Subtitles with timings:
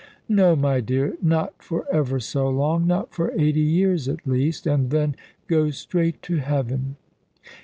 [0.27, 2.87] "No, my dear, not for ever so long.
[2.87, 4.65] Not for eighty years at least.
[4.65, 5.15] And then
[5.47, 6.95] go straight to heaven!"